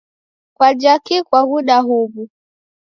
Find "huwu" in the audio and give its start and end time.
1.87-2.23